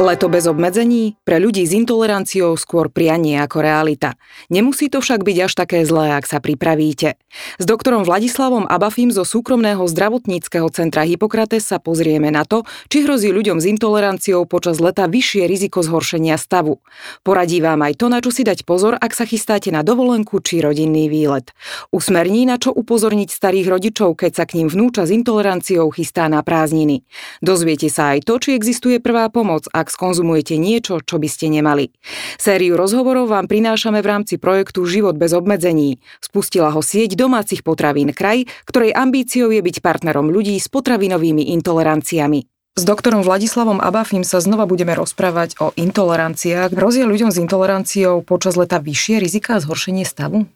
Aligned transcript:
Leto 0.00 0.32
bez 0.32 0.48
obmedzení? 0.48 1.20
Pre 1.28 1.36
ľudí 1.36 1.60
s 1.60 1.76
intoleranciou 1.76 2.56
skôr 2.56 2.88
prianie 2.88 3.36
ako 3.36 3.60
realita. 3.60 4.16
Nemusí 4.48 4.88
to 4.88 5.04
však 5.04 5.20
byť 5.20 5.36
až 5.44 5.52
také 5.52 5.84
zlé, 5.84 6.16
ak 6.16 6.24
sa 6.24 6.40
pripravíte. 6.40 7.20
S 7.60 7.64
doktorom 7.68 8.08
Vladislavom 8.08 8.64
Abafim 8.64 9.12
zo 9.12 9.28
súkromného 9.28 9.84
zdravotníckého 9.84 10.72
centra 10.72 11.04
Hippokrates 11.04 11.68
sa 11.68 11.76
pozrieme 11.76 12.32
na 12.32 12.48
to, 12.48 12.64
či 12.88 13.04
hrozí 13.04 13.28
ľuďom 13.28 13.60
s 13.60 13.68
intoleranciou 13.68 14.48
počas 14.48 14.80
leta 14.80 15.04
vyššie 15.04 15.44
riziko 15.44 15.84
zhoršenia 15.84 16.40
stavu. 16.40 16.80
Poradí 17.20 17.60
vám 17.60 17.84
aj 17.84 18.00
to, 18.00 18.08
na 18.08 18.24
čo 18.24 18.32
si 18.32 18.40
dať 18.40 18.64
pozor, 18.64 18.96
ak 18.96 19.12
sa 19.12 19.28
chystáte 19.28 19.68
na 19.68 19.84
dovolenku 19.84 20.40
či 20.40 20.64
rodinný 20.64 21.12
výlet. 21.12 21.52
Usmerní, 21.92 22.48
na 22.48 22.56
čo 22.56 22.72
upozorniť 22.72 23.28
starých 23.28 23.68
rodičov, 23.68 24.16
keď 24.16 24.32
sa 24.32 24.44
k 24.48 24.64
ním 24.64 24.72
vnúča 24.72 25.04
s 25.04 25.12
intoleranciou 25.12 25.92
chystá 25.92 26.24
na 26.32 26.40
prázdniny. 26.40 27.04
Dozviete 27.44 27.92
sa 27.92 28.16
aj 28.16 28.24
to, 28.24 28.40
či 28.40 28.56
existuje 28.56 28.96
prvá 28.96 29.28
pomoc, 29.28 29.68
ak 29.68 29.89
skonzumujete 29.90 30.54
niečo, 30.56 31.02
čo 31.02 31.18
by 31.18 31.26
ste 31.26 31.50
nemali. 31.50 31.90
Sériu 32.38 32.78
rozhovorov 32.78 33.28
vám 33.34 33.50
prinášame 33.50 33.98
v 34.00 34.06
rámci 34.06 34.38
projektu 34.38 34.86
Život 34.86 35.18
bez 35.18 35.34
obmedzení. 35.34 35.98
Spustila 36.22 36.70
ho 36.70 36.80
sieť 36.80 37.18
domácich 37.18 37.66
potravín 37.66 38.14
Kraj, 38.14 38.46
ktorej 38.70 38.94
ambíciou 38.94 39.50
je 39.50 39.60
byť 39.60 39.82
partnerom 39.82 40.30
ľudí 40.30 40.54
s 40.56 40.70
potravinovými 40.70 41.50
intoleranciami. 41.58 42.46
S 42.78 42.86
doktorom 42.86 43.26
Vladislavom 43.26 43.82
Abafim 43.82 44.22
sa 44.22 44.38
znova 44.38 44.64
budeme 44.64 44.94
rozprávať 44.94 45.58
o 45.58 45.74
intoleranciách. 45.74 46.70
Hrozia 46.70 47.04
ľuďom 47.04 47.34
s 47.34 47.42
intoleranciou 47.42 48.22
počas 48.22 48.54
leta 48.54 48.78
vyššie 48.78 49.18
rizika 49.18 49.58
a 49.58 49.62
zhoršenie 49.62 50.06
stavu? 50.06 50.46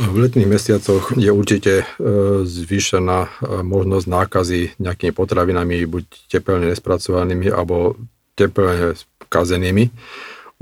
V 0.00 0.16
letných 0.24 0.48
mesiacoch 0.48 1.12
je 1.20 1.28
určite 1.28 1.84
e, 1.84 2.08
zvýšená 2.48 3.18
e, 3.20 3.30
možnosť 3.60 4.06
nákazy 4.08 4.60
nejakými 4.80 5.12
potravinami, 5.12 5.84
buď 5.84 6.32
tepelne 6.32 6.72
nespracovanými, 6.72 7.52
alebo 7.52 8.00
teplne 8.34 8.96
kazenými. 9.32 9.88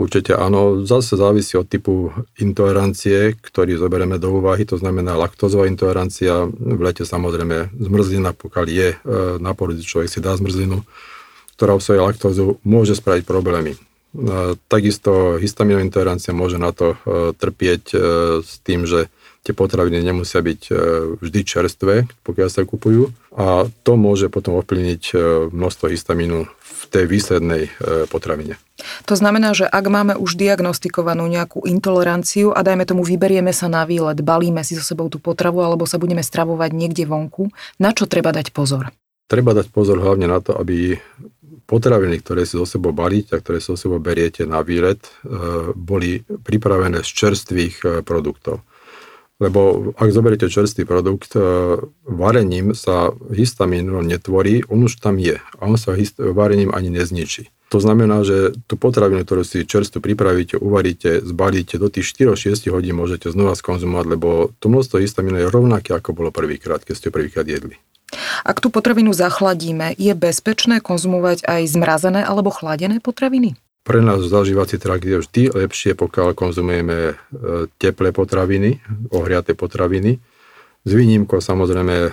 Určite 0.01 0.33
áno, 0.33 0.89
zase 0.89 1.21
závisí 1.21 1.61
od 1.61 1.69
typu 1.69 2.09
intolerancie, 2.41 3.37
ktorý 3.37 3.77
zoberieme 3.77 4.17
do 4.17 4.41
úvahy, 4.41 4.65
to 4.65 4.81
znamená 4.81 5.13
laktózová 5.13 5.69
intolerancia, 5.69 6.49
v 6.49 6.81
lete 6.81 7.05
samozrejme 7.05 7.77
zmrzlina, 7.77 8.33
pokiaľ 8.33 8.65
je 8.65 8.89
e, 8.89 8.99
na 9.37 9.53
porodzi 9.53 9.85
človek 9.85 10.09
si 10.09 10.25
dá 10.25 10.33
zmrzlinu, 10.41 10.81
ktorá 11.61 11.77
obsahuje 11.77 12.01
laktózu, 12.01 12.57
môže 12.65 12.97
spraviť 12.97 13.29
problémy. 13.29 13.77
E, 13.77 13.79
takisto 14.73 15.37
histaminová 15.37 15.85
intolerancia 15.85 16.33
môže 16.33 16.57
na 16.57 16.73
to 16.73 16.97
e, 16.97 17.37
trpieť 17.37 17.93
s 18.41 18.57
tým, 18.65 18.89
že 18.89 19.13
tie 19.45 19.53
potraviny 19.53 20.01
nemusia 20.01 20.41
byť 20.41 20.63
vždy 21.21 21.41
čerstvé, 21.45 22.09
pokiaľ 22.25 22.49
sa 22.49 22.65
kupujú 22.65 23.13
a 23.37 23.69
to 23.85 24.01
môže 24.01 24.29
potom 24.29 24.57
ovplyvniť 24.61 25.17
množstvo 25.49 25.93
histamínu 25.93 26.45
tej 26.89 27.05
výslednej 27.05 27.69
e, 27.69 27.71
potravine. 28.09 28.57
To 29.05 29.15
znamená, 29.19 29.53
že 29.53 29.69
ak 29.69 29.85
máme 29.91 30.15
už 30.17 30.41
diagnostikovanú 30.41 31.29
nejakú 31.29 31.69
intoleranciu 31.69 32.57
a 32.57 32.65
dajme 32.65 32.89
tomu 32.89 33.05
vyberieme 33.05 33.53
sa 33.53 33.69
na 33.69 33.85
výlet, 33.85 34.25
balíme 34.25 34.65
si 34.65 34.79
so 34.79 34.85
sebou 34.85 35.13
tú 35.13 35.21
potravu 35.21 35.61
alebo 35.61 35.85
sa 35.85 36.01
budeme 36.01 36.25
stravovať 36.25 36.71
niekde 36.73 37.05
vonku, 37.05 37.53
na 37.77 37.93
čo 37.93 38.09
treba 38.09 38.33
dať 38.33 38.57
pozor? 38.57 38.89
Treba 39.29 39.53
dať 39.53 39.69
pozor 39.71 40.01
hlavne 40.01 40.27
na 40.27 40.41
to, 40.41 40.57
aby 40.57 40.97
potraviny, 41.71 42.19
ktoré 42.19 42.43
si 42.43 42.59
so 42.59 42.67
sebou 42.67 42.91
balíte 42.91 43.39
a 43.39 43.43
ktoré 43.43 43.63
si 43.63 43.71
so 43.71 43.79
sebou 43.79 44.03
beriete 44.03 44.43
na 44.43 44.59
výlet, 44.67 44.99
e, 45.07 45.11
boli 45.79 46.19
pripravené 46.27 47.07
z 47.07 47.11
čerstvých 47.15 47.75
e, 47.83 47.87
produktov. 48.03 48.67
Lebo 49.41 49.91
ak 49.97 50.13
zoberiete 50.13 50.53
čerstvý 50.53 50.85
produkt, 50.85 51.33
e, 51.33 51.41
varením 52.05 52.77
sa 52.77 53.17
histamín 53.33 53.89
netvorí, 54.05 54.61
on 54.69 54.85
už 54.85 55.01
tam 55.01 55.17
je 55.17 55.41
a 55.41 55.63
on 55.65 55.81
sa 55.81 55.97
hist- 55.97 56.21
varením 56.21 56.71
ani 56.77 56.93
nezničí. 56.93 57.49
To 57.71 57.79
znamená, 57.79 58.27
že 58.27 58.51
tú 58.67 58.75
potravinu, 58.75 59.23
ktorú 59.23 59.47
si 59.47 59.63
čerstvo 59.63 60.03
pripravíte, 60.03 60.59
uvaríte, 60.59 61.23
zbalíte, 61.23 61.79
do 61.79 61.87
tých 61.87 62.11
4-6 62.13 62.67
hodín 62.75 62.99
môžete 62.99 63.31
znova 63.31 63.55
skonzumovať, 63.55 64.07
lebo 64.11 64.51
to 64.59 64.67
množstvo 64.67 64.99
histamínu 64.99 65.47
je 65.47 65.55
rovnaké, 65.55 65.95
ako 65.95 66.11
bolo 66.13 66.31
prvýkrát, 66.35 66.83
keď 66.83 66.95
ste 66.99 67.15
prvýkrát 67.15 67.47
jedli. 67.47 67.79
Ak 68.43 68.59
tú 68.59 68.75
potravinu 68.75 69.15
zachladíme, 69.15 69.95
je 69.95 70.11
bezpečné 70.19 70.83
konzumovať 70.83 71.47
aj 71.47 71.63
zmrazené 71.71 72.27
alebo 72.27 72.51
chladené 72.51 72.99
potraviny? 72.99 73.55
Pre 73.91 73.99
nás 74.07 74.23
zažívací 74.23 74.79
trakt 74.79 75.03
je 75.03 75.19
vždy 75.19 75.43
lepšie, 75.51 75.99
pokiaľ 75.99 76.39
konzumujeme 76.39 76.99
e, 77.11 77.15
teplé 77.75 78.15
potraviny, 78.15 78.79
ohriaté 79.11 79.59
potraviny. 79.59 80.23
S 80.87 80.91
výnimkou 80.95 81.43
samozrejme 81.43 81.97
e, 81.99 82.11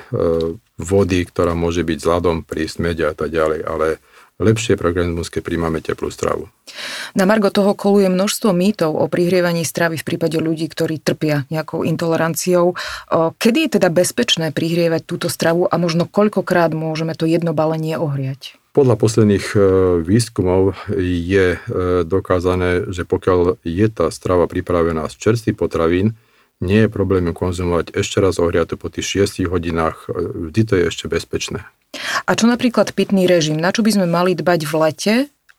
vody, 0.82 1.20
ktorá 1.30 1.54
môže 1.54 1.86
byť 1.86 1.98
s 2.02 2.10
ľadom 2.10 2.42
pri 2.42 2.66
smede 2.66 3.06
a 3.06 3.14
tak 3.14 3.30
ďalej, 3.30 3.62
ale 3.62 4.02
lepšie 4.42 4.74
pre 4.74 4.90
organizmus, 4.90 5.30
keď 5.30 5.42
príjmame 5.46 5.78
teplú 5.78 6.10
stravu. 6.10 6.50
Na 7.14 7.30
Margo 7.30 7.54
toho 7.54 7.78
koluje 7.78 8.10
množstvo 8.10 8.58
mýtov 8.58 8.98
o 8.98 9.06
prihrievaní 9.06 9.62
stravy 9.62 10.02
v 10.02 10.08
prípade 10.10 10.42
ľudí, 10.42 10.66
ktorí 10.74 10.98
trpia 10.98 11.46
nejakou 11.54 11.86
intoleranciou. 11.86 12.74
Kedy 13.38 13.60
je 13.70 13.74
teda 13.78 13.94
bezpečné 13.94 14.50
prihrievať 14.50 15.06
túto 15.06 15.30
stravu 15.30 15.70
a 15.70 15.78
možno 15.78 16.10
koľkokrát 16.10 16.74
môžeme 16.74 17.14
to 17.14 17.30
jedno 17.30 17.54
balenie 17.54 18.02
ohriať? 18.02 18.58
Podľa 18.78 18.94
posledných 18.94 19.58
e, 19.58 19.60
výskumov 20.06 20.78
je 21.02 21.58
e, 21.58 21.60
dokázané, 22.06 22.86
že 22.94 23.10
pokiaľ 23.10 23.58
je 23.66 23.88
tá 23.90 24.14
strava 24.14 24.46
pripravená 24.46 25.10
z 25.10 25.18
čerstvých 25.18 25.58
potravín, 25.58 26.14
nie 26.62 26.86
je 26.86 26.90
problém 26.94 27.26
ju 27.26 27.34
konzumovať 27.34 27.98
ešte 27.98 28.22
raz 28.22 28.38
ohriatu 28.38 28.78
po 28.78 28.94
tých 28.94 29.26
6 29.34 29.50
hodinách, 29.50 30.06
e, 30.06 30.54
vždy 30.54 30.62
to 30.62 30.74
je 30.78 30.84
ešte 30.94 31.10
bezpečné. 31.10 31.66
A 32.30 32.38
čo 32.38 32.46
napríklad 32.46 32.94
pitný 32.94 33.26
režim? 33.26 33.58
Na 33.58 33.74
čo 33.74 33.82
by 33.82 33.98
sme 33.98 34.06
mali 34.06 34.38
dbať 34.38 34.62
v 34.70 34.74
lete, 34.78 35.16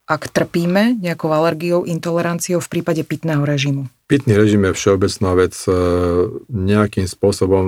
ak 0.07 0.31
trpíme 0.31 1.03
nejakou 1.03 1.35
alergiou, 1.35 1.91
intoleranciou 1.91 2.63
v 2.63 2.71
prípade 2.71 3.03
pitného 3.03 3.43
režimu? 3.43 3.91
Pitný 4.07 4.39
režim 4.39 4.63
je 4.63 4.79
všeobecná 4.79 5.31
vec. 5.35 5.59
Nejakým 6.49 7.11
spôsobom 7.11 7.67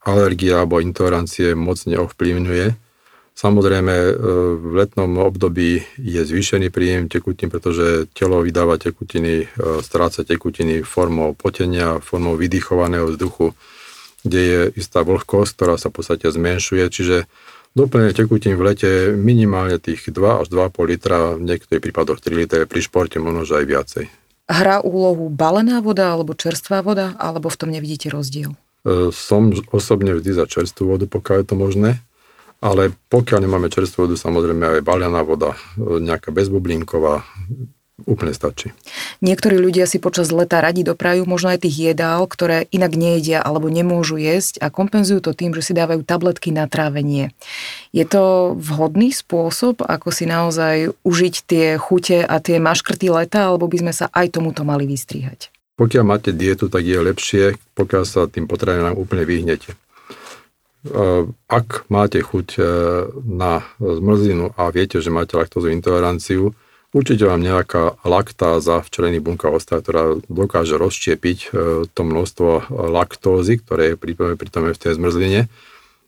alergia 0.00 0.64
alebo 0.64 0.80
intolerancie 0.80 1.52
moc 1.52 1.76
neovplyvňuje 1.84 2.91
Samozrejme, 3.32 3.94
e, 3.96 4.12
v 4.60 4.72
letnom 4.76 5.08
období 5.24 5.80
je 5.96 6.20
zvýšený 6.20 6.68
príjem 6.68 7.08
tekutín, 7.08 7.48
pretože 7.48 8.06
telo 8.12 8.44
vydáva 8.44 8.76
tekutiny, 8.76 9.48
e, 9.48 9.80
stráca 9.80 10.20
tekutiny 10.20 10.84
formou 10.84 11.32
potenia, 11.32 11.96
formou 12.04 12.36
vydychovaného 12.36 13.08
vzduchu, 13.08 13.56
kde 14.22 14.40
je 14.40 14.60
istá 14.76 15.00
vlhkosť, 15.00 15.50
ktorá 15.56 15.74
sa 15.80 15.88
v 15.88 15.96
podstate 15.98 16.28
zmenšuje, 16.28 16.84
čiže 16.92 17.16
doplnenie 17.72 18.12
tekutín 18.12 18.54
v 18.60 18.62
lete 18.68 18.90
minimálne 19.16 19.80
tých 19.80 20.12
2 20.12 20.44
až 20.44 20.46
2,5 20.52 20.92
litra, 20.92 21.18
v 21.40 21.42
niektorých 21.48 21.82
prípadoch 21.82 22.20
3 22.20 22.36
litre, 22.36 22.68
pri 22.68 22.80
športe 22.84 23.16
možno 23.16 23.48
aj 23.48 23.64
viacej. 23.64 24.04
Hrá 24.52 24.84
úlohu 24.84 25.32
balená 25.32 25.80
voda 25.80 26.12
alebo 26.12 26.36
čerstvá 26.36 26.84
voda, 26.84 27.16
alebo 27.16 27.48
v 27.48 27.56
tom 27.56 27.72
nevidíte 27.72 28.12
rozdiel? 28.12 28.52
E, 28.84 29.08
som 29.08 29.48
osobne 29.72 30.12
vždy 30.20 30.36
za 30.36 30.44
čerstvú 30.44 31.00
vodu, 31.00 31.08
pokiaľ 31.08 31.36
je 31.40 31.46
to 31.48 31.56
možné 31.56 31.90
ale 32.62 32.94
pokiaľ 33.10 33.42
nemáme 33.42 33.66
čerstvú 33.66 34.06
vodu, 34.06 34.14
samozrejme 34.14 34.78
aj 34.78 34.86
balianá 34.86 35.26
voda, 35.26 35.58
nejaká 35.76 36.30
bezbublinková, 36.30 37.26
úplne 38.02 38.34
stačí. 38.34 38.74
Niektorí 39.22 39.58
ľudia 39.62 39.86
si 39.86 40.02
počas 40.02 40.34
leta 40.34 40.58
radi 40.58 40.82
doprajú 40.82 41.22
možno 41.22 41.54
aj 41.54 41.62
tých 41.62 41.92
jedál, 41.92 42.26
ktoré 42.26 42.66
inak 42.74 42.98
nejedia 42.98 43.38
alebo 43.38 43.70
nemôžu 43.70 44.18
jesť 44.18 44.58
a 44.58 44.74
kompenzujú 44.74 45.22
to 45.22 45.32
tým, 45.36 45.54
že 45.54 45.70
si 45.70 45.72
dávajú 45.76 46.02
tabletky 46.02 46.50
na 46.50 46.66
trávenie. 46.66 47.30
Je 47.94 48.02
to 48.02 48.54
vhodný 48.58 49.14
spôsob, 49.14 49.86
ako 49.86 50.08
si 50.10 50.26
naozaj 50.26 50.90
užiť 51.06 51.34
tie 51.46 51.66
chute 51.78 52.26
a 52.26 52.36
tie 52.42 52.58
maškrty 52.58 53.06
leta, 53.12 53.50
alebo 53.50 53.70
by 53.70 53.86
sme 53.86 53.92
sa 53.94 54.10
aj 54.10 54.34
tomuto 54.34 54.66
mali 54.66 54.88
vystrihať? 54.88 55.54
Pokiaľ 55.78 56.04
máte 56.04 56.30
dietu, 56.34 56.66
tak 56.66 56.82
je 56.82 56.98
lepšie, 56.98 57.44
pokiaľ 57.78 58.02
sa 58.02 58.26
tým 58.26 58.50
potravinám 58.50 58.98
úplne 58.98 59.22
vyhnete. 59.22 59.78
Eh, 60.82 61.22
ak 61.46 61.86
máte 61.94 62.18
chuť 62.18 62.48
eh, 62.58 62.66
na 63.22 63.62
zmrzlinu 63.78 64.50
a 64.58 64.66
viete, 64.74 64.98
že 64.98 65.14
máte 65.14 65.38
laktózovú 65.38 65.70
intoleranciu, 65.70 66.58
určite 66.90 67.22
vám 67.22 67.38
nejaká 67.38 68.02
laktáza 68.02 68.82
v 68.82 68.90
čelených 68.90 69.22
bunkách 69.22 69.62
ostá, 69.62 69.78
ktorá 69.78 70.18
dokáže 70.26 70.74
rozštiepiť 70.74 71.38
eh, 71.38 71.50
to 71.86 72.00
množstvo 72.02 72.74
laktózy, 72.90 73.62
ktoré 73.62 73.94
je 73.94 73.96
pritom 74.34 74.74
v 74.74 74.74
tej 74.74 74.98
zmrzline. 74.98 75.46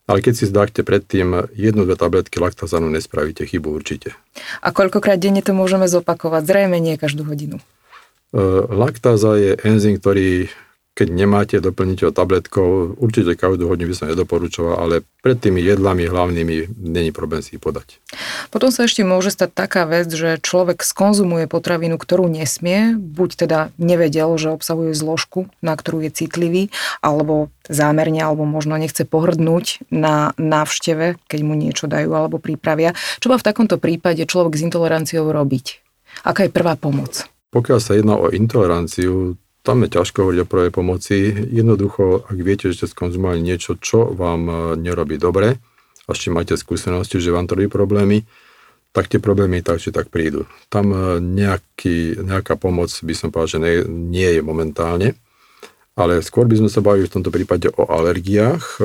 Ale 0.04 0.18
keď 0.20 0.34
si 0.36 0.44
zdáte 0.50 0.82
predtým 0.82 1.48
jednu, 1.54 1.86
dve 1.86 1.94
tabletky 1.94 2.42
laktazanu, 2.42 2.90
nespravíte 2.90 3.46
chybu 3.46 3.72
určite. 3.72 4.12
A 4.60 4.74
koľkokrát 4.74 5.16
denne 5.16 5.40
to 5.40 5.56
môžeme 5.56 5.88
zopakovať? 5.88 6.44
Zrejme 6.44 6.76
nie 6.76 7.00
každú 7.00 7.24
hodinu. 7.24 7.56
Laktáza 8.68 9.32
je 9.40 9.56
enzym, 9.64 9.96
ktorý 9.96 10.52
keď 10.94 11.08
nemáte, 11.10 11.58
doplniť 11.58 12.06
ho 12.06 12.10
tabletkou. 12.14 12.94
Určite 13.02 13.34
každú 13.34 13.66
hodinu 13.66 13.90
by 13.90 13.96
som 13.98 14.06
nedoporučoval, 14.14 14.78
ale 14.78 15.02
pred 15.26 15.34
tými 15.34 15.58
jedlami 15.58 16.06
hlavnými 16.06 16.70
není 16.78 17.10
problém 17.10 17.42
si 17.42 17.58
ich 17.58 17.62
podať. 17.62 17.98
Potom 18.54 18.70
sa 18.70 18.86
ešte 18.86 19.02
môže 19.02 19.34
stať 19.34 19.50
taká 19.50 19.90
vec, 19.90 20.06
že 20.06 20.38
človek 20.38 20.86
skonzumuje 20.86 21.50
potravinu, 21.50 21.98
ktorú 21.98 22.30
nesmie, 22.30 22.94
buď 22.94 23.30
teda 23.34 23.58
nevedel, 23.74 24.38
že 24.38 24.54
obsahuje 24.54 24.94
zložku, 24.94 25.50
na 25.58 25.74
ktorú 25.74 26.06
je 26.06 26.14
citlivý, 26.14 26.70
alebo 27.02 27.50
zámerne, 27.66 28.22
alebo 28.22 28.46
možno 28.46 28.78
nechce 28.78 29.02
pohrdnúť 29.02 29.90
na 29.90 30.30
návšteve, 30.38 31.18
keď 31.26 31.40
mu 31.42 31.58
niečo 31.58 31.90
dajú 31.90 32.14
alebo 32.14 32.38
pripravia. 32.38 32.94
Čo 33.18 33.34
má 33.34 33.36
v 33.42 33.46
takomto 33.50 33.82
prípade 33.82 34.22
človek 34.30 34.54
s 34.54 34.62
intoleranciou 34.62 35.26
robiť? 35.26 35.82
Aká 36.22 36.46
je 36.46 36.54
prvá 36.54 36.78
pomoc? 36.78 37.26
Pokiaľ 37.50 37.78
sa 37.82 37.98
jedná 37.98 38.14
o 38.14 38.30
intoleranciu, 38.30 39.38
tam 39.64 39.80
je 39.80 39.96
ťažko 39.96 40.28
hovoriť 40.28 40.40
o 40.44 40.50
prvej 40.50 40.70
pomoci. 40.70 41.32
Jednoducho, 41.32 42.28
ak 42.28 42.36
viete, 42.36 42.68
že 42.68 42.84
ste 42.84 42.92
skonzumovali 42.92 43.40
niečo, 43.40 43.80
čo 43.80 44.12
vám 44.12 44.42
e, 44.44 44.54
nerobí 44.76 45.16
dobre, 45.16 45.56
a 46.04 46.12
s 46.12 46.28
máte 46.28 46.52
skúsenosti, 46.60 47.16
že 47.16 47.32
vám 47.32 47.48
to 47.48 47.56
robí 47.56 47.72
problémy, 47.72 48.28
tak 48.92 49.08
tie 49.08 49.16
problémy 49.16 49.64
tak 49.64 49.80
či 49.80 49.88
tak 49.88 50.12
prídu. 50.12 50.44
Tam 50.68 50.92
e, 50.92 51.16
nejaký, 51.16 52.20
nejaká 52.20 52.60
pomoc 52.60 52.92
by 52.92 53.14
som 53.16 53.32
povedal, 53.32 53.56
že 53.56 53.58
nie, 53.64 53.76
nie 54.12 54.30
je 54.36 54.42
momentálne, 54.44 55.16
ale 55.96 56.20
skôr 56.20 56.44
by 56.44 56.60
sme 56.60 56.68
sa 56.68 56.84
bavili 56.84 57.08
v 57.08 57.14
tomto 57.16 57.32
prípade 57.32 57.72
o 57.72 57.88
alergiách, 57.88 58.60
e, 58.60 58.78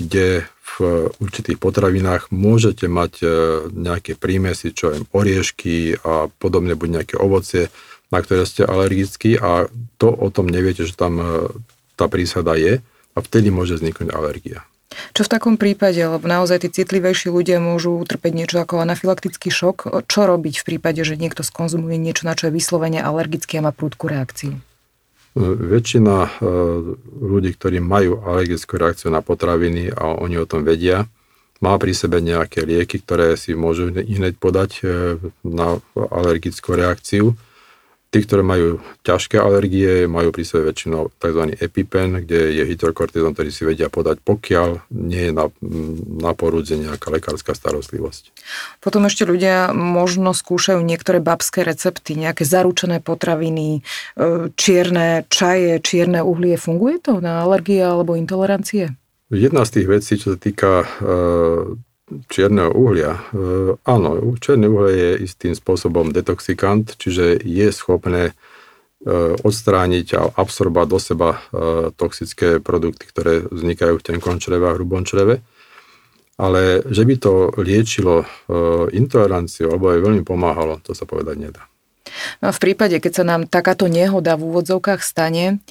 kde 0.00 0.48
v 0.74 1.12
určitých 1.22 1.60
potravinách 1.62 2.34
môžete 2.34 2.90
mať 2.90 3.22
nejaké 3.70 4.18
prímesy, 4.18 4.74
čo 4.74 4.90
je 4.90 5.06
oriešky 5.14 6.02
a 6.02 6.26
podobne, 6.26 6.74
buď 6.74 6.88
nejaké 6.98 7.14
ovocie, 7.14 7.70
na 8.14 8.22
ktoré 8.22 8.46
ste 8.46 8.62
alergickí 8.62 9.34
a 9.34 9.66
to 9.98 10.14
o 10.14 10.30
tom 10.30 10.46
neviete, 10.46 10.86
že 10.86 10.94
tam 10.94 11.18
e, 11.18 11.26
tá 11.98 12.06
prísada 12.06 12.54
je 12.54 12.78
a 13.14 13.18
vtedy 13.18 13.50
môže 13.50 13.74
vzniknúť 13.82 14.14
alergia. 14.14 14.62
Čo 15.10 15.26
v 15.26 15.32
takom 15.34 15.54
prípade, 15.58 15.98
lebo 15.98 16.22
naozaj 16.22 16.62
tí 16.62 16.68
citlivejší 16.70 17.26
ľudia 17.26 17.58
môžu 17.58 17.98
utrpeť 17.98 18.30
niečo 18.30 18.62
ako 18.62 18.78
anafylaktický 18.78 19.50
šok, 19.50 20.06
čo 20.06 20.20
robiť 20.22 20.62
v 20.62 20.66
prípade, 20.70 21.02
že 21.02 21.18
niekto 21.18 21.42
skonzumuje 21.42 21.98
niečo, 21.98 22.30
na 22.30 22.38
čo 22.38 22.46
je 22.46 22.54
vyslovene 22.54 23.02
alergický 23.02 23.58
a 23.58 23.66
má 23.66 23.72
prúdku 23.74 24.06
reakciu? 24.06 24.54
E, 24.54 24.60
väčšina 25.42 26.14
e, 26.22 26.30
ľudí, 27.18 27.58
ktorí 27.58 27.82
majú 27.82 28.22
alergickú 28.22 28.78
reakciu 28.78 29.10
na 29.10 29.18
potraviny 29.18 29.90
a 29.90 30.14
oni 30.14 30.38
o 30.38 30.46
tom 30.46 30.62
vedia, 30.62 31.10
má 31.58 31.74
pri 31.80 31.96
sebe 31.96 32.20
nejaké 32.20 32.62
lieky, 32.62 33.00
ktoré 33.00 33.40
si 33.40 33.56
môžu 33.56 33.88
hneď 33.88 34.36
podať 34.36 34.84
na 35.40 35.80
alergickú 35.96 36.76
reakciu 36.76 37.32
Tí, 38.14 38.22
ktoré 38.22 38.46
majú 38.46 38.78
ťažké 39.02 39.42
alergie, 39.42 40.06
majú 40.06 40.30
pri 40.30 40.46
sebe 40.46 40.70
väčšinou 40.70 41.10
tzv. 41.18 41.58
EpiPen, 41.58 42.22
kde 42.22 42.54
je 42.54 42.62
hydrokortizon, 42.62 43.34
ktorý 43.34 43.50
si 43.50 43.66
vedia 43.66 43.90
podať, 43.90 44.22
pokiaľ 44.22 44.86
nie 44.94 45.26
je 45.26 45.32
na, 45.34 45.50
na 46.22 46.30
porúdze 46.30 46.78
nejaká 46.78 47.10
lekárska 47.10 47.58
starostlivosť. 47.58 48.30
Potom 48.78 49.02
ešte 49.10 49.26
ľudia 49.26 49.74
možno 49.74 50.30
skúšajú 50.30 50.78
niektoré 50.78 51.18
babské 51.18 51.66
recepty, 51.66 52.14
nejaké 52.14 52.46
zaručené 52.46 53.02
potraviny, 53.02 53.82
e, 53.82 54.46
čierne 54.54 55.26
čaje, 55.26 55.82
čierne 55.82 56.22
uhlie. 56.22 56.54
Funguje 56.54 57.02
to 57.02 57.18
na 57.18 57.42
alergie 57.42 57.82
alebo 57.82 58.14
intolerancie? 58.14 58.94
Jedna 59.34 59.66
z 59.66 59.82
tých 59.82 59.86
vecí, 59.90 60.12
čo 60.22 60.36
sa 60.36 60.38
týka 60.38 60.86
e, 60.86 61.82
čierneho 62.28 62.70
uhlia. 62.72 63.16
E, 63.16 63.20
áno, 63.84 64.36
čierne 64.36 64.68
uhlie 64.68 64.94
je 64.94 65.12
istým 65.24 65.52
spôsobom 65.56 66.12
detoxikant, 66.12 66.96
čiže 67.00 67.40
je 67.40 67.68
schopné 67.72 68.30
e, 68.30 68.32
odstrániť 69.40 70.06
a 70.16 70.22
absorbovať 70.36 70.88
do 70.88 70.98
seba 71.00 71.30
e, 71.32 71.38
toxické 71.96 72.60
produkty, 72.60 73.08
ktoré 73.08 73.48
vznikajú 73.48 74.00
v 74.00 74.06
tenkom 74.06 74.36
čreve 74.36 74.68
a 74.68 74.76
hrubom 74.76 75.02
čreve. 75.08 75.40
Ale 76.34 76.82
že 76.90 77.06
by 77.06 77.14
to 77.22 77.54
liečilo 77.62 78.26
intoleranciu 78.90 79.70
alebo 79.70 79.94
aj 79.94 80.02
veľmi 80.02 80.26
pomáhalo, 80.26 80.82
to 80.82 80.90
sa 80.90 81.06
povedať 81.06 81.38
nedá. 81.38 81.62
No 82.42 82.50
a 82.50 82.52
v 82.52 82.58
prípade, 82.58 82.98
keď 82.98 83.22
sa 83.22 83.24
nám 83.24 83.46
takáto 83.46 83.86
nehoda 83.86 84.34
v 84.34 84.50
úvodzovkách 84.50 84.98
stane, 84.98 85.62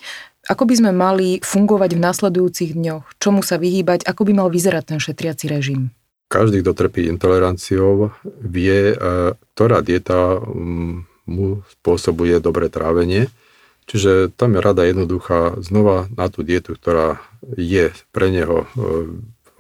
ako 0.48 0.64
by 0.64 0.74
sme 0.80 0.92
mali 0.96 1.44
fungovať 1.44 2.00
v 2.00 2.04
nasledujúcich 2.08 2.72
dňoch? 2.80 3.20
Čomu 3.20 3.44
sa 3.44 3.60
vyhýbať? 3.60 4.08
Ako 4.08 4.24
by 4.24 4.40
mal 4.40 4.48
vyzerať 4.48 4.96
ten 4.96 5.00
šetriaci 5.04 5.52
režim? 5.52 5.92
Každý, 6.34 6.66
kto 6.66 6.74
trpí 6.74 7.06
intoleranciou, 7.06 8.10
vie, 8.42 8.92
e, 8.92 8.96
ktorá 9.54 9.86
dieta 9.86 10.42
mm, 10.42 11.30
mu 11.30 11.62
spôsobuje 11.78 12.42
dobré 12.42 12.74
trávenie. 12.74 13.30
Čiže 13.86 14.34
tam 14.34 14.58
je 14.58 14.66
rada 14.66 14.82
jednoduchá 14.82 15.62
znova 15.62 16.10
na 16.18 16.34
tú 16.34 16.42
dietu, 16.42 16.74
ktorá 16.74 17.22
je 17.54 17.94
pre 18.10 18.34
neho 18.34 18.66
e, 18.66 18.68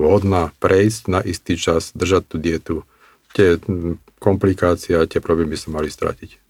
vhodná 0.01 0.49
prejsť 0.57 1.01
na 1.13 1.21
istý 1.21 1.53
čas, 1.61 1.93
držať 1.93 2.23
tú 2.25 2.37
dietu. 2.41 2.75
Tie 3.37 3.61
mm, 3.61 4.01
komplikácie 4.17 4.97
a 4.97 5.05
tie 5.05 5.21
problémy 5.21 5.53
sa 5.53 5.69
mali 5.69 5.93
stratiť. 5.93 6.42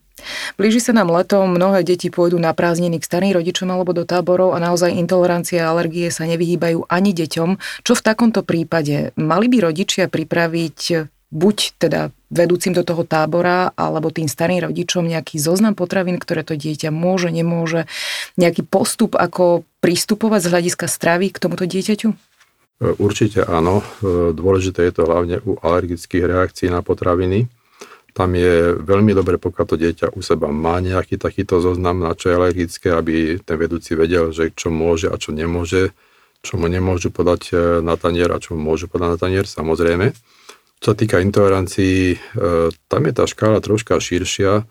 Blíži 0.55 0.79
sa 0.79 0.91
nám 0.95 1.11
leto, 1.13 1.43
mnohé 1.45 1.83
deti 1.85 2.07
pôjdu 2.13 2.39
na 2.39 2.55
prázdniny 2.55 2.99
k 3.01 3.07
starým 3.07 3.33
rodičom 3.37 3.69
alebo 3.69 3.91
do 3.91 4.07
táborov 4.07 4.55
a 4.55 4.61
naozaj 4.61 4.95
intolerancia 4.95 5.65
a 5.65 5.71
alergie 5.71 6.09
sa 6.09 6.27
nevyhýbajú 6.29 6.87
ani 6.87 7.11
deťom. 7.11 7.83
Čo 7.83 7.93
v 7.97 8.05
takomto 8.05 8.41
prípade? 8.41 9.15
Mali 9.19 9.47
by 9.51 9.69
rodičia 9.69 10.07
pripraviť 10.07 11.09
buď 11.33 11.57
teda 11.81 12.13
vedúcim 12.29 12.77
do 12.77 12.85
toho 12.85 13.01
tábora 13.05 13.73
alebo 13.73 14.13
tým 14.13 14.29
starým 14.29 14.69
rodičom 14.69 15.09
nejaký 15.09 15.41
zoznam 15.41 15.73
potravín, 15.73 16.21
ktoré 16.21 16.45
to 16.45 16.53
dieťa 16.53 16.93
môže, 16.93 17.33
nemôže, 17.33 17.89
nejaký 18.37 18.61
postup, 18.61 19.17
ako 19.17 19.65
pristupovať 19.81 20.39
z 20.45 20.51
hľadiska 20.53 20.85
stravy 20.85 21.33
k 21.33 21.41
tomuto 21.41 21.65
dieťaťu? 21.65 22.13
Určite 23.01 23.45
áno. 23.49 23.81
Dôležité 24.33 24.85
je 24.89 24.93
to 24.93 25.09
hlavne 25.09 25.41
u 25.41 25.57
alergických 25.57 26.25
reakcií 26.25 26.67
na 26.69 26.85
potraviny 26.85 27.49
tam 28.13 28.37
je 28.37 28.77
veľmi 28.77 29.11
dobre, 29.17 29.41
pokiaľ 29.41 29.65
to 29.65 29.75
dieťa 29.75 30.13
u 30.13 30.21
seba 30.21 30.53
má 30.53 30.77
nejaký 30.77 31.17
takýto 31.17 31.57
zoznam, 31.57 32.05
na 32.05 32.13
čo 32.13 32.29
je 32.29 32.37
alergické, 32.37 32.93
aby 32.93 33.41
ten 33.41 33.57
vedúci 33.57 33.97
vedel, 33.97 34.29
že 34.29 34.53
čo 34.53 34.69
môže 34.69 35.09
a 35.09 35.17
čo 35.17 35.33
nemôže, 35.33 35.97
čo 36.45 36.61
mu 36.61 36.69
nemôžu 36.69 37.09
podať 37.09 37.41
e, 37.49 37.53
na 37.81 37.97
tanier 37.97 38.29
a 38.29 38.37
čo 38.37 38.53
mu 38.53 38.69
môžu 38.69 38.85
podať 38.85 39.09
na 39.09 39.17
tanier, 39.17 39.45
samozrejme. 39.49 40.13
Čo 40.77 40.93
sa 40.93 40.95
týka 40.95 41.25
intolerancií, 41.25 42.13
e, 42.13 42.17
tam 42.85 43.01
je 43.09 43.13
tá 43.17 43.25
škála 43.25 43.65
troška 43.65 43.97
širšia. 43.97 44.61
E, 44.61 44.63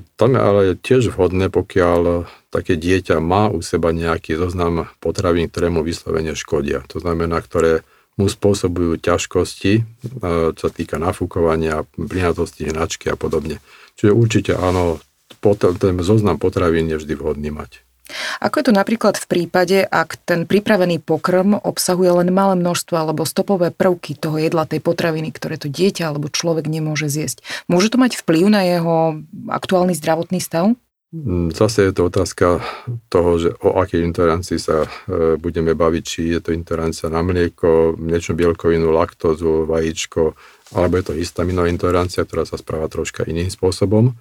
tam 0.00 0.30
je 0.32 0.40
ale 0.40 0.62
tiež 0.80 1.12
vhodné, 1.12 1.52
pokiaľ 1.52 2.24
také 2.48 2.80
dieťa 2.80 3.20
má 3.20 3.52
u 3.52 3.60
seba 3.60 3.92
nejaký 3.92 4.40
zoznam 4.40 4.88
potravín, 5.04 5.52
ktoré 5.52 5.68
mu 5.68 5.84
vyslovene 5.84 6.32
škodia. 6.32 6.80
To 6.96 6.96
znamená, 6.96 7.44
ktoré 7.44 7.84
mu 8.20 8.28
spôsobujú 8.28 9.00
ťažkosti, 9.00 9.72
e, 9.78 9.82
čo 10.52 10.66
týka 10.68 11.00
nafúkovania, 11.00 11.88
plynatosti, 11.96 12.68
hnačky 12.68 13.08
a 13.08 13.16
podobne. 13.16 13.58
Čiže 13.96 14.12
určite 14.12 14.52
áno, 14.56 15.00
ten 15.80 15.96
zoznam 16.04 16.36
potravín 16.36 16.92
je 16.92 17.00
vždy 17.00 17.14
vhodný 17.16 17.50
mať. 17.50 17.82
Ako 18.44 18.60
je 18.60 18.66
to 18.68 18.74
napríklad 18.74 19.16
v 19.16 19.26
prípade, 19.26 19.78
ak 19.86 20.20
ten 20.28 20.44
pripravený 20.44 21.00
pokrm 21.00 21.56
obsahuje 21.56 22.22
len 22.22 22.28
malé 22.34 22.58
množstvo 22.60 22.94
alebo 22.98 23.24
stopové 23.24 23.72
prvky 23.72 24.18
toho 24.18 24.36
jedla, 24.36 24.68
tej 24.68 24.84
potraviny, 24.84 25.32
ktoré 25.32 25.56
to 25.56 25.72
dieťa 25.72 26.12
alebo 26.12 26.28
človek 26.28 26.68
nemôže 26.68 27.08
zjesť? 27.08 27.40
Môže 27.70 27.88
to 27.88 27.96
mať 27.96 28.20
vplyv 28.20 28.44
na 28.52 28.62
jeho 28.66 29.22
aktuálny 29.48 29.96
zdravotný 29.96 30.42
stav? 30.42 30.76
Mm, 31.12 31.52
zase 31.52 31.82
je 31.82 31.92
to 31.92 32.08
otázka 32.08 32.64
toho, 33.12 33.36
že 33.36 33.52
o 33.60 33.76
akej 33.76 34.00
intolerancii 34.00 34.56
sa 34.56 34.88
e, 34.88 35.36
budeme 35.36 35.76
baviť, 35.76 36.02
či 36.08 36.20
je 36.32 36.40
to 36.40 36.56
intolerancia 36.56 37.12
na 37.12 37.20
mlieko, 37.20 38.00
mliečnú 38.00 38.32
bielkovinu, 38.32 38.88
laktózu, 38.88 39.68
vajíčko, 39.68 40.32
alebo 40.72 40.96
je 40.96 41.04
to 41.04 41.12
histaminová 41.12 41.68
intolerancia, 41.68 42.24
ktorá 42.24 42.48
sa 42.48 42.56
správa 42.56 42.88
troška 42.88 43.28
iným 43.28 43.52
spôsobom. 43.52 44.16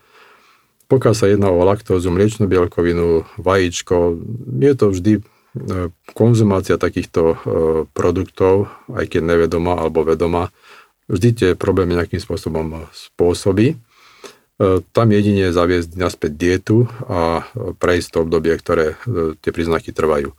Pokiaľ 0.92 1.14
sa 1.16 1.32
jedná 1.32 1.48
o 1.48 1.64
laktózu, 1.64 2.12
mliečnú 2.12 2.52
bielkovinu, 2.52 3.24
vajíčko, 3.40 4.20
je 4.60 4.74
to 4.76 4.86
vždy 4.92 5.14
e, 5.16 5.22
konzumácia 6.12 6.76
takýchto 6.76 7.22
e, 7.24 7.36
produktov, 7.96 8.68
aj 8.92 9.16
keď 9.16 9.32
nevedomá 9.32 9.80
alebo 9.80 10.04
vedomá, 10.04 10.52
vždy 11.08 11.30
tie 11.32 11.50
problémy 11.56 11.96
nejakým 11.96 12.20
spôsobom 12.20 12.84
spôsobí. 12.92 13.80
E, 14.62 14.86
tam 14.94 15.10
jedine 15.10 15.50
zaviesť 15.50 15.98
naspäť 15.98 16.38
dietu 16.38 16.86
a 17.10 17.50
prejsť 17.82 18.08
to 18.14 18.18
obdobie, 18.22 18.54
ktoré 18.54 18.94
e, 18.94 19.34
tie 19.42 19.50
príznaky 19.50 19.90
trvajú. 19.90 20.38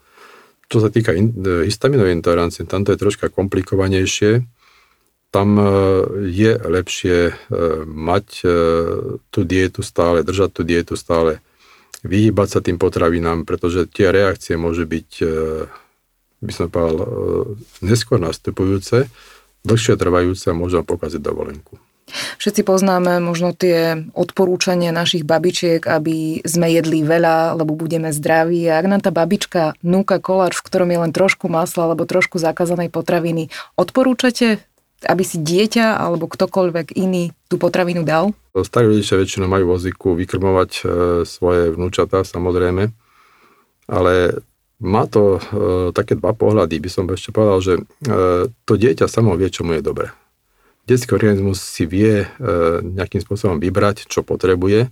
Čo 0.71 0.79
sa 0.79 0.95
týka 0.95 1.11
e, 1.11 1.27
histaminovej 1.67 2.15
intolerancie, 2.23 2.63
tam 2.71 2.87
to 2.87 2.95
je 2.95 3.03
troška 3.03 3.35
komplikovanejšie. 3.35 4.47
Tam 5.33 5.57
je 6.29 6.53
lepšie 6.61 7.33
mať 7.89 8.27
tú 9.33 9.41
dietu 9.49 9.81
stále, 9.81 10.21
držať 10.21 10.51
tú 10.53 10.61
dietu 10.61 10.93
stále, 10.93 11.41
vyhýbať 12.05 12.49
sa 12.53 12.61
tým 12.61 12.77
potravinám, 12.77 13.49
pretože 13.49 13.89
tie 13.89 14.13
reakcie 14.13 14.61
môžu 14.61 14.85
byť, 14.85 15.11
by 16.37 16.53
som 16.53 16.69
povedal, 16.69 17.09
neskôr 17.81 18.21
nastupujúce, 18.21 19.09
dlhšie 19.65 19.97
trvajúce 19.97 20.53
a 20.53 20.59
môžu 20.59 20.85
pokaziť 20.85 21.25
dovolenku. 21.25 21.81
Všetci 22.37 22.63
poznáme 22.63 23.19
možno 23.25 23.57
tie 23.57 24.09
odporúčania 24.13 24.93
našich 24.93 25.25
babičiek, 25.25 25.85
aby 25.85 26.45
sme 26.45 26.69
jedli 26.73 27.03
veľa, 27.03 27.57
lebo 27.57 27.73
budeme 27.75 28.13
zdraví. 28.13 28.69
A 28.69 28.79
ak 28.81 28.87
nám 28.89 29.01
tá 29.01 29.11
babička 29.11 29.73
núka 29.81 30.21
koláč, 30.21 30.61
v 30.61 30.67
ktorom 30.69 30.91
je 30.93 30.99
len 31.09 31.13
trošku 31.13 31.49
masla 31.49 31.91
alebo 31.91 32.05
trošku 32.05 32.37
zakázanej 32.37 32.93
potraviny, 32.93 33.49
odporúčate, 33.75 34.61
aby 35.03 35.25
si 35.27 35.43
dieťa 35.43 35.99
alebo 35.99 36.31
ktokoľvek 36.31 36.95
iný 36.95 37.35
tú 37.51 37.59
potravinu 37.59 38.07
dal? 38.07 38.37
Starí 38.53 38.87
rodičia 38.87 39.19
väčšinou 39.19 39.49
majú 39.49 39.75
voziku 39.75 40.15
vykrmovať 40.15 40.71
e, 40.79 40.83
svoje 41.25 41.73
vnúčata, 41.73 42.23
samozrejme, 42.23 42.93
ale 43.89 44.15
má 44.79 45.09
to 45.09 45.39
e, 45.39 45.41
také 45.97 46.21
dva 46.21 46.37
pohľady. 46.37 46.77
By 46.79 46.91
som 46.93 47.05
ešte 47.09 47.33
povedal, 47.33 47.59
že 47.65 47.75
e, 47.81 47.83
to 48.53 48.73
dieťa 48.77 49.09
samo 49.09 49.35
vie, 49.35 49.49
čo 49.49 49.65
mu 49.65 49.75
je 49.75 49.83
dobre 49.83 50.13
detský 50.87 51.15
organizmus 51.15 51.63
si 51.63 51.87
vie 51.87 52.25
e, 52.25 52.27
nejakým 52.83 53.23
spôsobom 53.23 53.63
vybrať, 53.63 54.11
čo 54.11 54.27
potrebuje. 54.27 54.91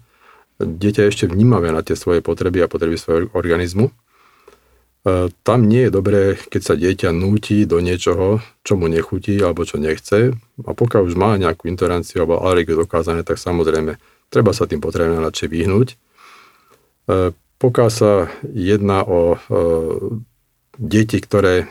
Dieťa 0.60 1.08
ešte 1.08 1.24
vnímavé 1.26 1.72
na 1.72 1.80
tie 1.80 1.96
svoje 1.96 2.20
potreby 2.20 2.62
a 2.62 2.70
potreby 2.70 3.00
svojho 3.00 3.32
organizmu. 3.32 3.90
E, 3.90 3.92
tam 5.42 5.66
nie 5.66 5.88
je 5.88 5.94
dobré, 5.94 6.22
keď 6.36 6.62
sa 6.62 6.74
dieťa 6.78 7.10
núti 7.10 7.66
do 7.66 7.82
niečoho, 7.82 8.38
čo 8.62 8.78
mu 8.78 8.86
nechutí 8.86 9.40
alebo 9.42 9.66
čo 9.66 9.82
nechce. 9.82 10.36
A 10.62 10.70
pokiaľ 10.76 11.02
už 11.10 11.14
má 11.18 11.34
nejakú 11.40 11.66
intoleranciu 11.66 12.22
alebo 12.22 12.44
alergiu 12.44 12.78
dokázané, 12.78 13.26
tak 13.26 13.40
samozrejme 13.42 13.98
treba 14.30 14.54
sa 14.54 14.70
tým 14.70 14.78
potrebujeme 14.78 15.24
radšej 15.26 15.48
vyhnúť. 15.50 15.88
E, 15.90 15.96
pokiaľ 17.60 17.88
sa 17.92 18.32
jedná 18.48 19.04
o 19.04 19.36
deti, 20.80 21.20
ktoré 21.20 21.68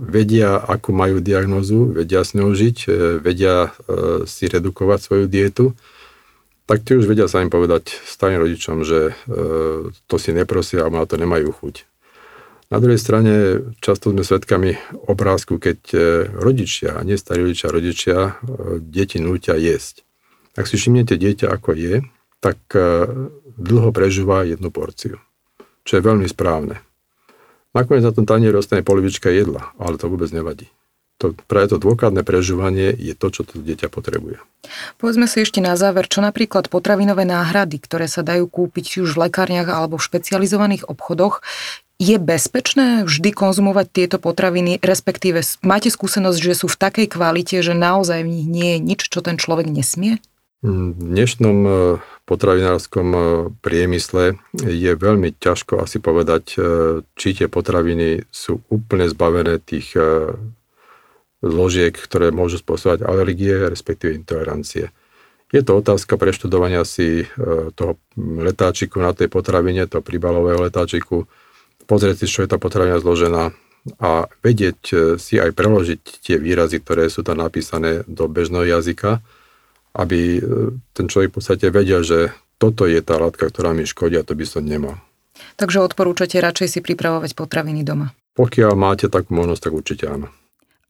vedia, 0.00 0.56
akú 0.56 0.94
majú 0.94 1.18
diagnozu, 1.18 1.92
vedia 1.92 2.22
s 2.22 2.32
ňou 2.32 2.54
žiť, 2.54 2.76
e, 2.86 2.90
vedia 3.18 3.68
e, 3.68 3.70
si 4.24 4.46
redukovať 4.46 4.98
svoju 5.02 5.26
dietu, 5.26 5.76
tak 6.64 6.86
tí 6.86 6.94
už 6.94 7.10
vedia 7.10 7.26
sa 7.26 7.42
im 7.42 7.50
povedať 7.50 7.90
starým 8.06 8.40
rodičom, 8.40 8.86
že 8.86 9.10
e, 9.10 9.12
to 9.92 10.16
si 10.16 10.30
neprosia 10.30 10.86
a 10.86 10.92
na 10.92 11.04
to 11.04 11.18
nemajú 11.18 11.50
chuť. 11.50 11.84
Na 12.70 12.78
druhej 12.78 13.02
strane 13.02 13.34
často 13.82 14.14
sme 14.14 14.22
svedkami 14.22 14.78
obrázku, 15.10 15.58
keď 15.58 15.90
rodičia, 16.38 16.94
a 16.94 17.02
nie 17.02 17.18
starí 17.18 17.42
rodičia, 17.42 17.74
rodičia 17.74 18.18
deti 18.78 19.18
nútia 19.18 19.58
jesť. 19.58 20.06
Ak 20.54 20.70
si 20.70 20.78
všimnete 20.78 21.18
dieťa, 21.18 21.50
ako 21.50 21.74
je, 21.74 22.06
tak 22.38 22.62
dlho 23.58 23.90
prežíva 23.90 24.46
jednu 24.46 24.70
porciu, 24.70 25.18
čo 25.82 25.98
je 25.98 26.06
veľmi 26.06 26.30
správne. 26.30 26.78
Nakoniec 27.70 28.02
na 28.02 28.10
tom 28.10 28.26
tanieri 28.26 28.58
ostane 28.58 28.82
polovička 28.82 29.30
jedla, 29.30 29.70
ale 29.78 29.94
to 29.94 30.10
vôbec 30.10 30.30
nevadí. 30.34 30.66
To, 31.20 31.36
práve 31.46 31.70
to 31.70 31.76
dôkladné 31.76 32.24
prežívanie 32.24 32.96
je 32.96 33.12
to, 33.12 33.28
čo 33.28 33.44
to 33.44 33.60
dieťa 33.60 33.92
potrebuje. 33.92 34.40
Povedzme 34.96 35.28
si 35.28 35.44
ešte 35.44 35.60
na 35.60 35.76
záver, 35.76 36.08
čo 36.08 36.24
napríklad 36.24 36.72
potravinové 36.72 37.28
náhrady, 37.28 37.76
ktoré 37.76 38.08
sa 38.08 38.24
dajú 38.24 38.48
kúpiť 38.48 38.84
či 38.88 38.96
už 39.04 39.14
v 39.14 39.28
lekárniach 39.28 39.68
alebo 39.68 40.00
v 40.00 40.06
špecializovaných 40.08 40.88
obchodoch, 40.88 41.44
je 42.00 42.16
bezpečné 42.16 43.04
vždy 43.04 43.36
konzumovať 43.36 43.86
tieto 43.92 44.16
potraviny, 44.16 44.80
respektíve 44.80 45.44
máte 45.60 45.92
skúsenosť, 45.92 46.38
že 46.40 46.54
sú 46.56 46.66
v 46.72 46.80
takej 46.80 47.06
kvalite, 47.12 47.60
že 47.60 47.76
naozaj 47.76 48.24
v 48.24 48.32
nich 48.32 48.48
nie 48.48 48.68
je 48.74 48.78
nič, 48.80 49.00
čo 49.12 49.20
ten 49.20 49.36
človek 49.36 49.68
nesmie? 49.68 50.16
V 50.60 50.92
dnešnom 50.92 51.58
e, 51.64 51.72
potravinárskom 52.28 53.08
e, 53.16 53.20
priemysle 53.64 54.36
je 54.60 54.92
veľmi 54.92 55.32
ťažko 55.40 55.80
asi 55.80 56.04
povedať, 56.04 56.44
e, 56.52 56.58
či 57.16 57.32
tie 57.32 57.48
potraviny 57.48 58.28
sú 58.28 58.60
úplne 58.68 59.08
zbavené 59.08 59.56
tých 59.56 59.96
zložiek, 61.40 61.96
ktoré 61.96 62.28
môžu 62.28 62.60
spôsobovať 62.60 63.08
alergie, 63.08 63.72
respektíve 63.72 64.12
intolerancie. 64.12 64.92
Je 65.48 65.64
to 65.64 65.80
otázka 65.80 66.20
preštudovania 66.20 66.84
si 66.84 67.24
toho 67.74 67.96
letáčiku 68.20 69.00
na 69.00 69.16
tej 69.16 69.32
potravine, 69.32 69.88
toho 69.88 70.04
príbalového 70.04 70.60
letáčiku, 70.60 71.24
pozrieť 71.88 72.22
si, 72.22 72.26
čo 72.28 72.44
je 72.44 72.52
tá 72.52 72.60
potravina 72.60 73.00
zložená 73.00 73.56
a 73.98 74.28
vedieť 74.44 74.80
si 75.16 75.40
aj 75.40 75.56
preložiť 75.56 76.00
tie 76.20 76.36
výrazy, 76.36 76.84
ktoré 76.84 77.08
sú 77.08 77.24
tam 77.24 77.40
napísané 77.40 78.04
do 78.04 78.28
bežného 78.28 78.68
jazyka, 78.78 79.24
aby 79.96 80.38
e, 80.38 80.40
ten 80.94 81.06
človek 81.10 81.34
v 81.34 81.36
podstate 81.40 81.66
vedel, 81.72 82.02
že 82.04 82.30
toto 82.60 82.84
je 82.84 83.00
tá 83.00 83.16
látka, 83.16 83.48
ktorá 83.48 83.72
mi 83.72 83.88
škodí 83.88 84.20
a 84.20 84.26
to 84.26 84.36
by 84.36 84.44
som 84.44 84.68
nemal. 84.68 85.00
Takže 85.56 85.80
odporúčate 85.80 86.36
radšej 86.36 86.68
si 86.68 86.80
pripravovať 86.84 87.32
potraviny 87.32 87.80
doma? 87.80 88.12
Pokiaľ 88.36 88.72
máte 88.76 89.06
takú 89.08 89.32
možnosť, 89.32 89.62
tak 89.64 89.72
určite 89.72 90.04
áno. 90.06 90.28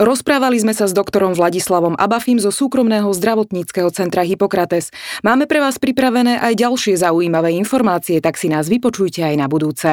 Rozprávali 0.00 0.56
sme 0.56 0.72
sa 0.72 0.88
s 0.88 0.96
doktorom 0.96 1.36
Vladislavom 1.36 1.92
Abafim 1.92 2.40
zo 2.40 2.48
súkromného 2.48 3.12
zdravotníckého 3.12 3.92
centra 3.92 4.24
Hippokrates. 4.24 4.88
Máme 5.20 5.44
pre 5.44 5.60
vás 5.60 5.76
pripravené 5.76 6.40
aj 6.40 6.56
ďalšie 6.56 6.96
zaujímavé 6.96 7.52
informácie, 7.60 8.16
tak 8.24 8.40
si 8.40 8.48
nás 8.48 8.72
vypočujte 8.72 9.20
aj 9.20 9.36
na 9.36 9.44
budúce. 9.44 9.92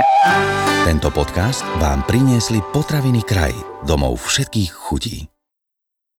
Tento 0.87 1.11
podcast 1.11 1.67
vám 1.83 2.07
priniesli 2.07 2.63
Potraviny 2.71 3.19
kraj, 3.27 3.51
domov 3.83 4.23
všetkých 4.23 4.71
chutí. 4.71 5.27